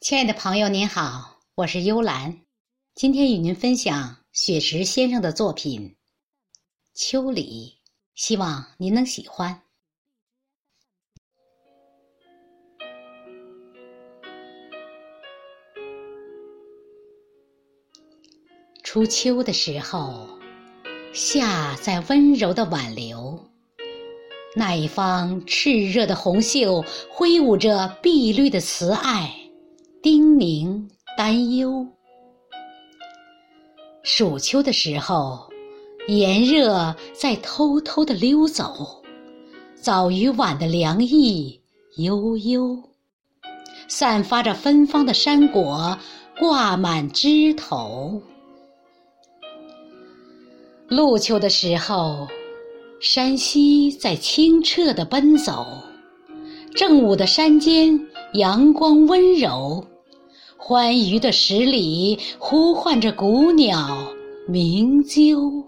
[0.00, 2.42] 亲爱的朋友，您好，我是幽兰，
[2.94, 5.82] 今天与您分享雪石先生的作品
[6.94, 7.80] 《秋里》，
[8.14, 9.60] 希望您能喜欢。
[18.84, 20.28] 初秋的时候，
[21.12, 23.50] 夏在温柔的挽留，
[24.54, 29.34] 那一方炽热的红袖挥舞着碧绿的慈爱。
[30.10, 31.86] 叮咛担忧，
[34.02, 35.38] 暑秋的时候，
[36.06, 39.02] 炎热在偷偷的溜走，
[39.74, 41.60] 早与晚的凉意
[41.98, 42.82] 悠悠，
[43.86, 45.94] 散发着芬芳的山果
[46.38, 48.18] 挂满枝头。
[50.88, 52.26] 入秋的时候，
[52.98, 55.66] 山溪在清澈的奔走，
[56.74, 58.08] 正午的山间。
[58.34, 59.82] 阳光温柔，
[60.68, 64.06] 欢愉的十里呼唤着古鸟
[64.46, 65.64] 鸣啾。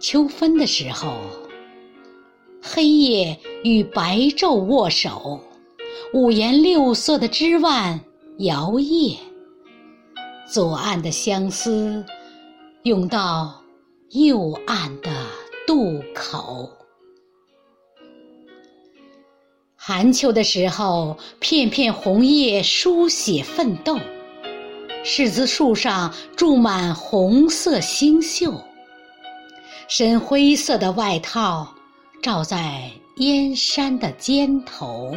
[0.00, 1.14] 秋分的时候，
[2.60, 5.38] 黑夜与白昼握手，
[6.14, 8.00] 五颜六色的枝蔓
[8.38, 9.16] 摇曳，
[10.44, 12.04] 左岸的相思
[12.82, 13.62] 涌到
[14.10, 15.12] 右岸的
[15.64, 16.68] 渡口。
[19.84, 23.98] 寒秋的时候，片片红叶书写奋斗，
[25.04, 28.54] 柿子树上住满红色星宿。
[29.88, 31.66] 深灰色的外套
[32.22, 35.16] 罩在燕山的肩头。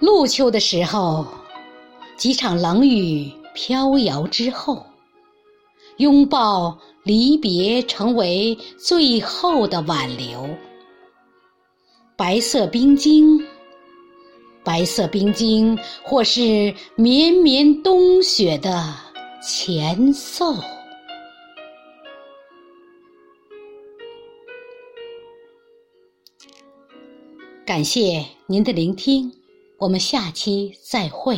[0.00, 1.26] 入秋的时候，
[2.16, 4.86] 几场冷雨飘摇之后，
[5.98, 10.48] 拥抱离别成为最后的挽留。
[12.16, 13.44] 白色冰晶，
[14.62, 18.94] 白色冰晶，或是绵绵冬雪的
[19.42, 20.54] 前奏。
[27.66, 29.32] 感谢您的聆听，
[29.78, 31.36] 我们下期再会。